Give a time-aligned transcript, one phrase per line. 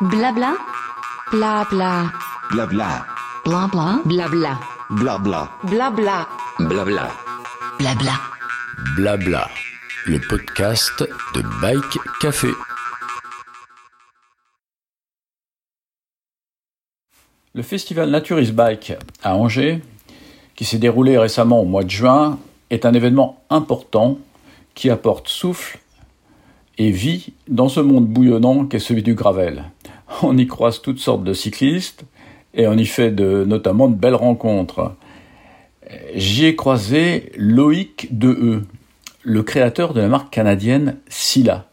[0.00, 0.56] Blabla.
[1.32, 2.12] Blabla.
[2.52, 3.04] Blabla.
[3.44, 4.00] Blabla.
[4.04, 4.60] Blabla.
[4.90, 5.50] Blabla.
[5.70, 6.28] Blabla.
[6.60, 7.10] Blabla.
[7.80, 8.12] Blabla.
[8.94, 9.48] Blabla.
[10.06, 11.02] Le podcast
[11.34, 12.50] de Bike Café.
[17.54, 18.92] Le festival Naturist Bike
[19.24, 19.82] à Angers,
[20.54, 22.38] qui s'est déroulé récemment au mois de juin,
[22.70, 24.20] est un événement important
[24.76, 25.80] qui apporte souffle
[26.78, 29.64] et vie dans ce monde bouillonnant qu'est celui du gravel.
[30.22, 32.04] On y croise toutes sortes de cyclistes
[32.54, 34.94] et on y fait notamment de belles rencontres.
[36.14, 38.62] J'y ai croisé Loïc Dehe,
[39.22, 41.66] le créateur de la marque canadienne Silla.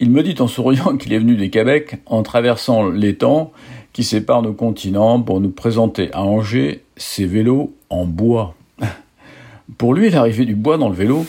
[0.00, 3.52] Il me dit en souriant qu'il est venu des Québec en traversant temps
[3.92, 8.54] qui séparent nos continents pour nous présenter à Angers ses vélos en bois.
[9.78, 11.26] Pour lui, l'arrivée du bois dans le vélo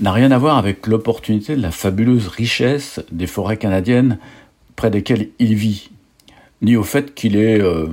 [0.00, 4.18] n'a rien à voir avec l'opportunité de la fabuleuse richesse des forêts canadiennes
[4.82, 5.90] près desquelles il vit,
[6.60, 7.86] ni au fait qu'il est, euh,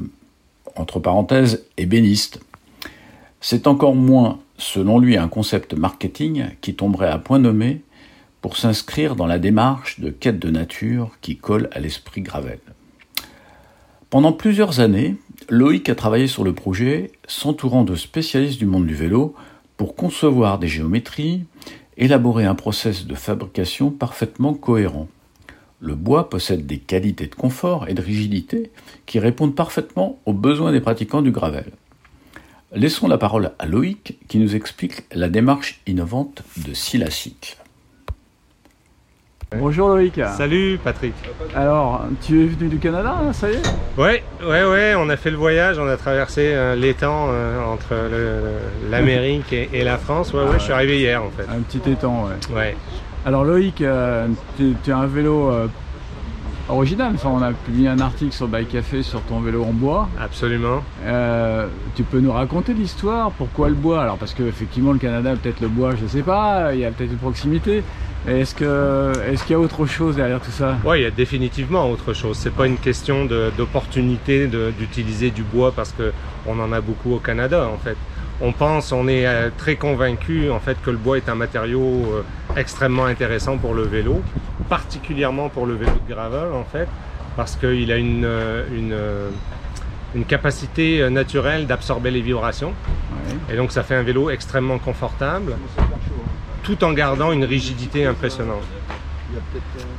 [0.76, 2.40] entre parenthèses, ébéniste.
[3.42, 7.84] C'est encore moins, selon lui, un concept marketing qui tomberait à point nommé
[8.42, 12.58] pour s'inscrire dans la démarche de quête de nature qui colle à l'esprit Gravel.
[14.10, 15.16] Pendant plusieurs années,
[15.48, 19.36] Loïc a travaillé sur le projet, s'entourant de spécialistes du monde du vélo
[19.78, 21.44] pour concevoir des géométries,
[21.98, 25.08] élaborer un process de fabrication parfaitement cohérent.
[25.82, 28.70] Le bois possède des qualités de confort et de rigidité
[29.06, 31.72] qui répondent parfaitement aux besoins des pratiquants du gravel.
[32.74, 37.56] Laissons la parole à Loïc qui nous explique la démarche innovante de Silacycle.
[39.58, 40.22] Bonjour Loïc.
[40.38, 41.16] Salut Patrick.
[41.56, 43.62] Alors, tu es venu du Canada, hein, ça y est?
[43.98, 47.96] Ouais, ouais, ouais, on a fait le voyage, on a traversé euh, l'étang euh, entre
[48.92, 50.34] l'Amérique et, et la France.
[50.34, 51.46] Ouais, ouais, je suis arrivé hier en fait.
[51.50, 52.56] Un petit étang, ouais.
[52.56, 52.78] Ouais.
[53.26, 55.68] Alors Loïc, euh, tu as un vélo euh,
[56.70, 57.12] original.
[57.16, 60.08] Enfin, on a publié un article sur Bike Café sur ton vélo en bois.
[60.20, 60.82] Absolument.
[61.06, 63.32] Euh, tu peux nous raconter l'histoire?
[63.32, 64.02] Pourquoi le bois?
[64.02, 66.92] Alors, parce que effectivement, le Canada, peut-être le bois, je sais pas, il y a
[66.92, 67.84] peut-être une proximité.
[68.28, 70.78] Est-ce que est-ce qu'il y a autre chose derrière tout ça?
[70.86, 72.38] Ouais, il y a définitivement autre chose.
[72.38, 76.12] C'est pas une question d'opportunité d'utiliser du bois parce que
[76.46, 77.96] on en a beaucoup au Canada en fait.
[78.42, 79.26] On pense, on est
[79.58, 82.24] très convaincu en fait que le bois est un matériau
[82.60, 84.22] extrêmement intéressant pour le vélo,
[84.68, 86.88] particulièrement pour le vélo de gravel en fait,
[87.36, 89.30] parce qu'il a une, euh, une, euh,
[90.14, 92.70] une capacité euh, naturelle d'absorber les vibrations.
[92.70, 93.54] Ouais.
[93.54, 95.56] Et donc ça fait un vélo extrêmement confortable,
[96.64, 98.64] tout en gardant une rigidité impressionnante.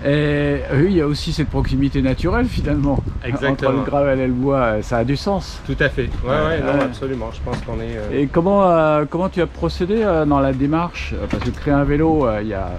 [0.04, 2.98] Et oui, il y a aussi cette proximité naturelle finalement.
[3.24, 3.70] Exactement.
[3.70, 5.60] Entre le gravel et le bois, ça a du sens.
[5.66, 6.08] Tout à fait.
[6.24, 7.30] Ouais, ouais, non, absolument.
[7.32, 7.96] Je pense qu'on est.
[7.96, 11.14] euh, Et comment, euh, comment tu as procédé euh, dans la démarche?
[11.14, 12.70] Euh, Parce que créer un vélo, euh, il y a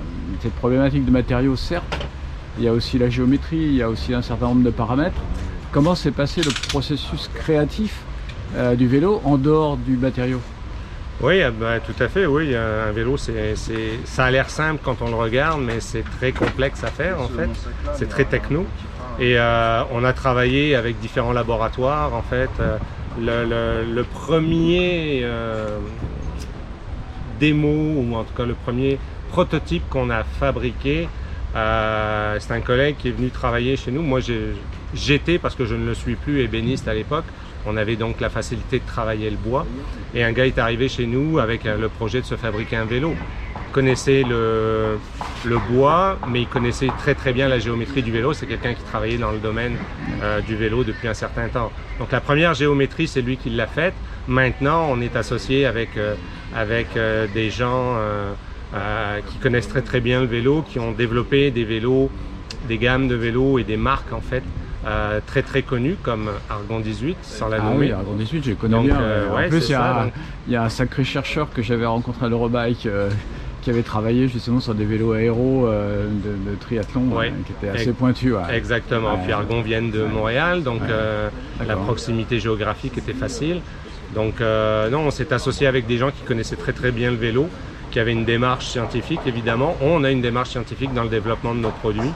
[0.42, 1.86] cette problématique de matériaux, certes.
[2.58, 5.22] Il y a aussi la géométrie, il y a aussi un certain nombre de paramètres.
[5.72, 8.02] Comment s'est passé le processus créatif
[8.58, 10.40] euh, du vélo en dehors du matériau?
[11.22, 12.26] Oui, euh, bah, tout à fait.
[12.26, 15.80] Oui, euh, un vélo, c'est, c'est, ça a l'air simple quand on le regarde, mais
[15.80, 17.50] c'est très complexe à faire en fait.
[17.94, 18.66] C'est très techno.
[19.20, 22.50] Et euh, on a travaillé avec différents laboratoires en fait.
[22.60, 22.78] Euh,
[23.20, 23.46] le,
[23.86, 25.78] le- le premier euh,
[27.40, 27.68] démo
[28.02, 28.98] ou en tout cas le premier
[29.30, 31.08] prototype qu'on a fabriqué,
[31.56, 34.02] euh, c'est un collègue qui est venu travailler chez nous.
[34.02, 34.54] Moi, j'ai-
[34.94, 37.26] j'étais parce que je ne le suis plus ébéniste à l'époque.
[37.66, 39.66] On avait donc la facilité de travailler le bois.
[40.14, 42.86] Et un gars est arrivé chez nous avec euh, le projet de se fabriquer un
[42.86, 43.14] vélo.
[43.68, 44.98] Il connaissait le,
[45.70, 48.34] bois, mais il connaissait très très bien la géométrie du vélo.
[48.34, 49.76] C'est quelqu'un qui travaillait dans le domaine
[50.22, 51.72] euh, du vélo depuis un certain temps.
[52.00, 53.94] Donc la première géométrie, c'est lui qui l'a faite.
[54.28, 56.16] Maintenant, on est associé avec, euh,
[56.56, 56.88] avec
[57.34, 57.98] des gens
[59.28, 62.10] qui connaissent très très bien le vélo, qui ont développé des vélos,
[62.68, 64.44] des gammes de vélos et des marques en fait
[64.86, 67.88] euh, très très connues comme Argon 18, sans la Ah nommer.
[67.88, 69.00] oui, Argon 18, je connais Donc, bien.
[69.00, 69.46] euh, ouais.
[69.46, 70.14] en plus, il y, a, ça, donc.
[70.48, 73.10] il y a un sacré chercheur que j'avais rencontré à l'Eurobike euh,
[73.62, 77.28] qui avait travaillé justement sur des vélos aéros euh, de, de triathlon, Ouais.
[77.28, 78.56] euh, qui étaient assez ouais.
[78.58, 79.18] Exactement.
[79.24, 80.04] Puis Argon viennent de.
[80.04, 81.30] Montréal, donc euh,
[81.68, 83.62] la proximité géographique était facile.
[84.16, 87.18] Donc euh, non, on s'est associé avec des gens qui connaissaient très très bien le
[87.18, 87.48] vélo,
[87.92, 89.76] qui avaient une démarche scientifique évidemment.
[89.82, 92.12] On a une démarche scientifique dans le développement de nos produits.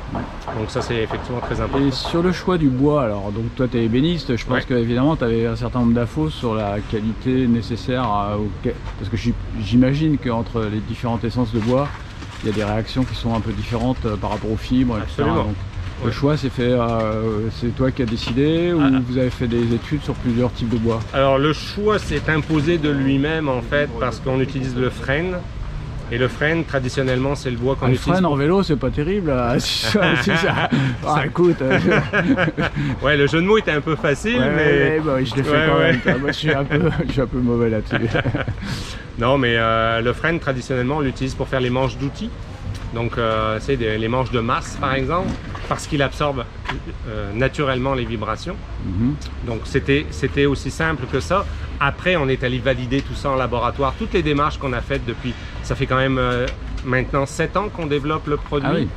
[0.57, 1.86] Donc ça c'est effectivement très important.
[1.86, 4.63] Et sur le choix du bois, alors donc toi tu es ébéniste, je pense Ouais.
[4.68, 8.38] que évidemment tu avais un certain nombre d'infos sur la qualité nécessaire à-
[8.98, 11.88] parce que j'im- j'imagine qu'entre les différentes essences de bois,
[12.44, 14.98] il y a des réactions qui sont un peu différentes euh, par rapport aux fibres,
[14.98, 15.13] etc.
[15.24, 15.44] Absolument.
[15.44, 15.56] Donc,
[16.04, 16.12] Le Ouais.
[16.13, 19.00] choix c'est fait, euh, c'est toi qui as décidé ou Ah.
[19.07, 21.00] vous avez fait des études sur plusieurs types de bois?
[21.13, 25.38] Alors le choix s'est imposé de lui-même en fait parce qu'on utilise le frêne
[26.12, 28.19] Et le frêne, traditionnellement, c'est le bois qu'on Ah, le utilise.
[28.19, 29.31] frein en vélo, c'est pas terrible.
[29.36, 30.02] ah, ça-
[31.06, 31.80] Ah, écoute, euh,
[33.02, 35.36] Ouais, le jeu de mots était un peu facile, ouais, mais ouais, bah oui, je
[35.36, 35.80] l'ai fait Ouais, quand
[36.12, 36.19] même.
[36.22, 37.96] Moi, je suis un peu, je suis un peu mauvais là-dessus.
[39.18, 42.30] non, mais euh, le frêne, traditionnellement, on l'utilise pour faire les manches d'outils.
[42.94, 45.30] Donc, euh, c'est des- les manches de masse, par exemple,
[45.68, 46.44] parce qu'il absorbe
[47.08, 48.56] euh, naturellement les vibrations.
[48.86, 49.16] Mhm.
[49.46, 51.46] Donc c'était aussi simple que ça.
[51.80, 53.94] Après, on est allé valider tout ça en laboratoire.
[53.98, 55.34] Toutes les démarches qu'on a faites depuis,
[55.64, 56.48] ça fait quand même euh,
[56.86, 58.70] maintenant 7 ans qu'on développe le produit.
[58.72, 58.88] Ah oui.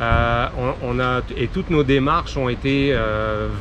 [0.00, 0.46] Euh,
[0.82, 2.96] on, on a, et toutes nos démarches ont été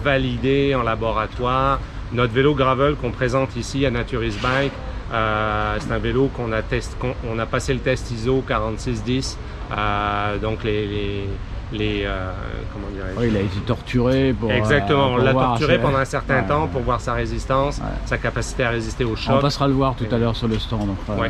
[0.04, 1.80] validées en laboratoire.
[2.14, 4.72] Notre vélo gravel qu'on présente ici à Naturis Bike,
[5.14, 6.98] euh, c'est un vélo qu'on a, test,
[7.30, 9.38] on a passé le test ISO 4610.
[9.72, 11.24] Euh, donc les, les,
[11.74, 12.32] les, euh,
[12.74, 13.20] comment dirais-je?
[13.20, 14.52] Ouais, il a été torturé pour.
[14.52, 16.70] Exactement, euh, on pour l'a torturé pendant un certain Ouais, temps ouais.
[16.72, 17.84] pour voir sa résistance, Ouais.
[18.06, 19.42] sa capacité à résister au On choc.
[19.42, 20.90] passera le voir tout à l'heure sur le stand.
[21.10, 21.28] euh,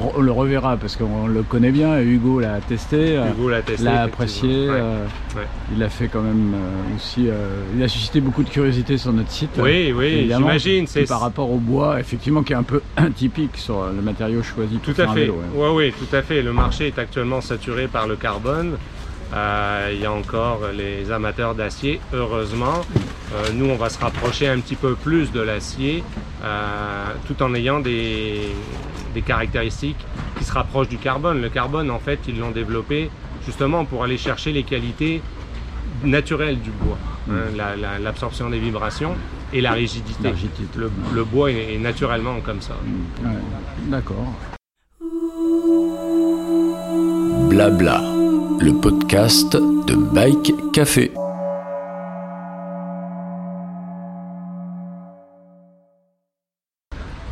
[0.00, 2.00] on, on le reverra parce qu'on le connaît bien.
[2.00, 3.20] Hugo l'a testé.
[3.30, 3.84] Hugo l'a testé.
[3.84, 4.14] l'a effectivement.
[4.14, 4.66] apprécié.
[4.70, 5.04] Euh.
[5.74, 6.54] Il a fait quand même
[6.96, 7.28] aussi.
[7.74, 9.50] il a suscité beaucoup de curiosité sur notre site.
[9.58, 10.86] Oui, oui, j'imagine.
[10.86, 14.76] C'est par rapport au bois, effectivement, qui est un peu atypique sur le matériau choisi
[14.76, 15.20] pour tout faire à un fait.
[15.22, 15.34] vélo.
[15.54, 15.68] ouais.
[15.68, 16.42] Oui, oui, tout à fait.
[16.42, 18.76] Le marché est actuellement saturé par le carbone.
[19.34, 22.82] Euh, il y a encore les amateurs d'acier, heureusement.
[23.34, 26.04] Euh, nous, on va se rapprocher un petit peu plus de l'acier,
[26.44, 28.40] euh, tout en ayant des,
[29.14, 30.04] des caractéristiques
[30.38, 31.40] qui se rapprochent du carbone.
[31.40, 33.10] Le carbone, en fait, ils l'ont développé
[33.46, 35.22] justement pour aller chercher les qualités
[36.04, 36.98] naturelles du bois,
[37.30, 39.14] hein, la- la- l'absorption des vibrations
[39.52, 40.24] et la rigidité.
[40.24, 40.62] La rigidité.
[40.78, 42.74] Le, le bois est, est naturellement comme ça.
[43.24, 43.30] Ouais,
[43.86, 44.32] D'accord.
[47.48, 48.00] Blabla,
[48.60, 51.12] le podcast de Bike Café.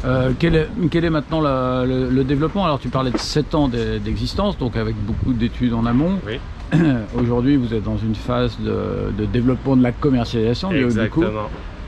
[0.07, 2.65] Euh, quel, est, quel est maintenant la- le, le développement?
[2.65, 6.19] Alors tu parlais de 7 ans d'e- d'existence, donc avec beaucoup d'études en amont.
[6.27, 6.39] Oui.
[7.21, 11.21] Aujourd'hui vous êtes dans une phase de, de développement de la commercialisation du- du coup.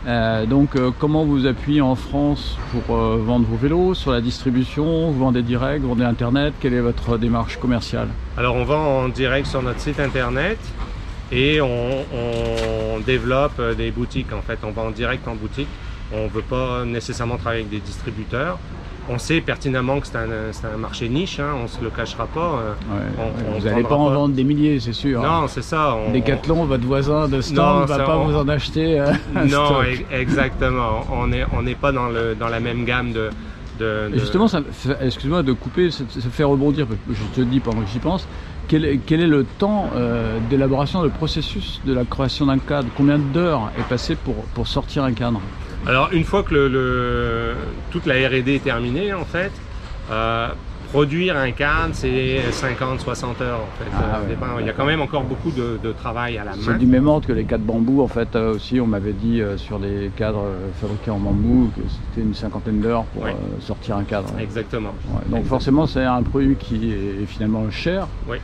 [0.06, 4.20] Euh, donc euh, comment vous appuyez en France pour euh, vendre vos vélos Sur la
[4.20, 9.04] distribution Vous vendez direct Vous vendez internet Quelle est votre démarche commerciale Alors on vend
[9.04, 10.58] en direct sur notre site internet
[11.30, 14.58] et on, on développe des boutiques en fait.
[14.64, 15.68] On vend en direct en boutique.
[16.12, 18.58] On ne veut pas nécessairement travailler avec des distributeurs.
[19.08, 20.28] On sait pertinemment que c'est un,
[20.74, 22.40] un marché niche, hein, on ne se le cachera pas.
[22.40, 22.72] euh.
[22.94, 25.20] Ouais, On- on Vous n'allez pas en vendre des milliers, c'est sûr.
[25.20, 25.96] Non, c'est ça.
[25.96, 29.00] on- Decathlon, votre voisin de stand, ne va pas vous en acheter.
[29.00, 30.04] euh, un Non, stock.
[30.12, 31.04] exactement.
[31.12, 33.30] On n'est on n'est pas dans, le, dans la même gamme de.
[33.80, 34.46] de- Justement,
[35.00, 37.98] excuse-moi de couper, ça, ça fait rebondir, parce que je te dis pendant que j'y
[37.98, 38.28] pense,
[38.66, 42.92] quel est, le temps euh, d'élaboration, le processus de la création d'un cadre?
[42.94, 45.42] Combien d'heures est passé pour, pour sortir un cadre?
[45.84, 49.62] Alors, une fois que le- toute la RD est terminée, en fait,
[50.08, 50.54] euh,
[50.92, 53.90] produire un cadre, c'est 50, 60 heures, en fait.
[53.94, 54.60] Ah Euh, ouais.
[54.60, 56.76] Il y a quand même encore beaucoup de, de travail à la C'est main.
[56.78, 59.56] du même ordre que les cadres bambou, en fait, euh, aussi, on m'avait dit euh,
[59.56, 60.44] sur des cadres
[60.80, 63.34] fabriqués en bambou que c'était une cinquantaine d'heures pour Ouais.
[63.60, 64.28] sortir un cadre.
[64.36, 64.42] Ouais.
[64.42, 64.92] Exactement.
[65.28, 68.06] Donc forcément, c'est un produit qui est finalement cher.
[68.28, 68.36] Oui.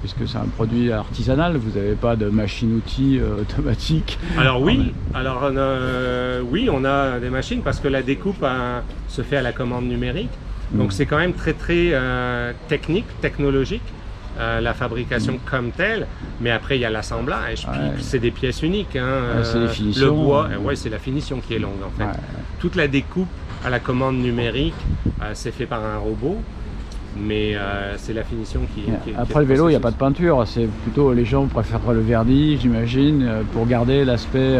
[0.00, 4.18] puisque c'est un produit artisanal, vous n'avez pas de machine-outil automatique.
[4.38, 9.22] Alors oui, alors euh, oui, on a des machines parce que la découpe euh, se
[9.22, 10.30] fait à la commande numérique.
[10.74, 10.90] Donc Mm.
[10.92, 13.82] c'est quand même très très euh, technique, technologique.
[14.40, 16.06] euh, la fabrication comme telle,
[16.40, 17.70] mais après il y a l'assemblage, Mm.
[17.70, 17.76] Ouais.
[18.00, 18.96] c'est des pièces uniques.
[18.96, 20.06] hein, Ouais, c'est les euh, finitions.
[20.06, 22.04] Le bois, euh, ouais, c'est la finition qui est longue en fait.
[22.04, 22.16] Ouais.
[22.58, 23.28] Toute la découpe
[23.62, 24.72] à la commande numérique,
[25.20, 26.38] euh, c'est fait par un robot,
[27.14, 27.54] mais
[27.98, 29.96] c'est la finition qui, qui- qui est Après le vélo, il n'y a pas de
[29.96, 34.56] peinture, c'est plutôt les gens préfèrent le vernis, j'imagine, pour garder l'aspect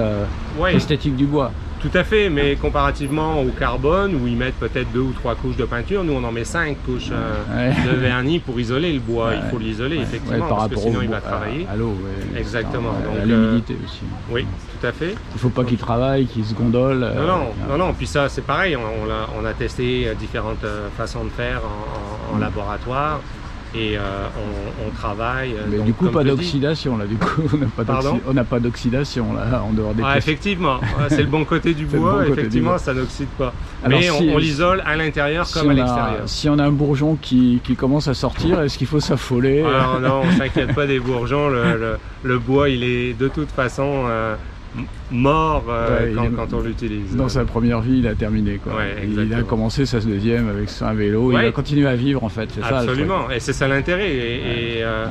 [0.71, 1.51] esthétique du bois.
[1.83, 5.57] Tout à fait, mais comparativement au carbone, où ils mettent peut-être deux ou trois couches
[5.57, 7.75] de peinture, nous on en met cinq couches euh, Ouais.
[7.93, 9.31] de vernis pour isoler le bois.
[9.31, 9.39] Ouais.
[9.45, 11.67] Il faut l'isoler Ouais, effectivement, par parce que sinon il va travailler.
[11.69, 11.95] à, à l'eau.
[12.37, 14.03] Exactement, donc, à euh, l'humidité aussi.
[14.31, 14.47] Oui,
[14.81, 15.17] tout à fait.
[15.35, 17.03] Il faut pas qu'il travaille, qu'il se gondole.
[17.03, 17.93] euh, Non, non, non, non.
[17.95, 18.77] Puis ça, c'est pareil.
[18.77, 22.39] On, on a, on a testé euh, différentes euh, façons de faire en, en- en
[22.39, 23.21] laboratoire
[23.75, 24.01] et euh,
[24.37, 25.53] on, on travaille.
[25.53, 27.07] euh, Mais donc, du coup, pas d'oxydation là.
[27.07, 27.43] Du coup,
[28.27, 31.87] on n'a pas d'oxydation là en dehors des Ah, effectivement, c'est le bon côté du
[31.87, 32.25] bois.
[32.25, 33.53] bon effectivement, ça n'oxyde pas.
[33.85, 36.23] Alors, Mais si- on, on l'isole à l'intérieur Si comme à l'extérieur.
[36.27, 39.63] si on a un bourgeon qui, qui commence à sortir, est-ce qu'il faut s'affoler?
[39.63, 41.49] Alors non, on s'inquiète pas des bourgeons.
[41.49, 44.37] Le, le- le bois, il est de toute façon euh,
[45.11, 47.15] mort euh, Ouais, il quand, est- quand on l'utilise.
[47.17, 48.57] Dans sa première vie, il a terminé.
[48.63, 48.75] Quoi.
[48.77, 49.49] Ouais, il a exactement.
[49.49, 51.31] commencé sa deuxième avec un vélo.
[51.31, 51.47] Il Ouais.
[51.49, 52.49] a continué à vivre en fait.
[52.55, 52.79] C'est ça.
[52.79, 54.11] Absolument, et c'est ça l'intérêt.
[54.11, 55.07] Et, et, euh,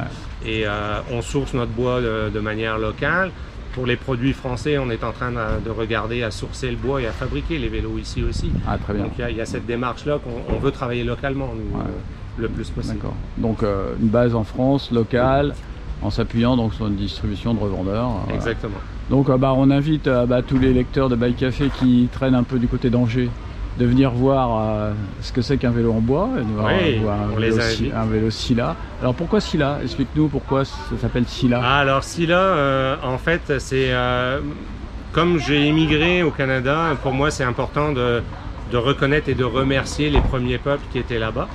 [0.45, 3.31] et, euh, on source notre bois de, de manière locale.
[3.73, 7.01] Pour les produits français, on est en train de, de regarder à sourcer le bois
[7.01, 8.51] et à fabriquer les vélos ici aussi.
[8.67, 9.03] Ah, très bien.
[9.03, 11.53] Donc il y a- il y, a cette démarche-là qu'on on veut travailler localement.
[11.55, 11.77] Nous.
[12.37, 12.95] Le plus possible.
[12.95, 13.13] D'accord.
[13.37, 15.53] Donc une base en France, locale,
[16.01, 18.09] en s'appuyant donc sur une distribution de revendeurs.
[18.27, 18.55] Voilà.
[19.11, 22.33] Donc euh, bah, on invite euh, bah, tous les lecteurs de Bike Café qui traînent
[22.33, 23.29] un peu du côté d'Angers
[23.77, 26.97] de venir voir euh, ce que c'est qu'un vélo en bois, et de voir, Oui,
[26.99, 27.57] voir un, vélo,
[27.95, 28.75] un vélo Scylla.
[29.01, 29.79] Alors pourquoi Scylla?
[29.83, 31.61] Explique-nous pourquoi ça s'appelle Scylla.
[31.63, 34.39] Ah, alors euh, en fait, c'est euh,
[35.11, 38.21] comme j'ai immigré au Canada, pour moi c'est important de,
[38.71, 41.47] de reconnaître et de remercier les premiers peuples qui étaient là-bas.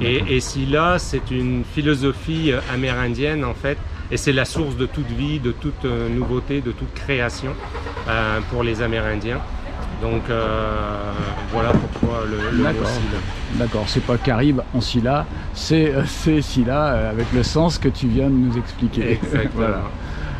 [0.00, 3.76] Et, et là, c'est une philosophie amérindienne en fait,
[4.10, 7.50] et c'est la source de toute vie, de toute euh, nouveauté, de toute création
[8.08, 9.38] euh, pour les Amérindiens.
[10.02, 11.12] Donc euh,
[11.52, 12.86] voilà pourquoi le, le D'accord.
[12.88, 13.18] Scylla.
[13.54, 18.26] D'accord, c'est pas Caribe en Scylla, c'est euh, euh, avec le sens que tu viens
[18.28, 19.12] de nous expliquer.
[19.12, 19.50] Exactement.
[19.54, 19.82] Voilà.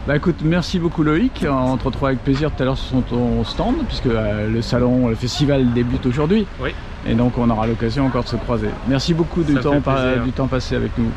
[0.07, 1.47] Bah écoute, merci beaucoup Loïc.
[1.51, 5.09] On te retrouve avec plaisir tout à l'heure sur ton stand, puisque euh, le salon,
[5.09, 6.47] le festival débute aujourd'hui.
[6.61, 6.75] Oui.
[7.07, 8.69] Et donc on aura l'occasion encore de se croiser.
[8.87, 11.11] Merci beaucoup du Ça temps, par- du temps passé avec nous.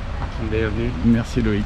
[0.50, 0.90] Bienvenue.
[1.06, 1.66] Merci Loïc.